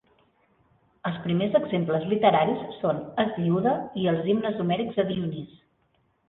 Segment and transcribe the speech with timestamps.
[1.09, 5.55] Els primers exemples literaris són Hesíode i els Himnes homèrics a Dionís.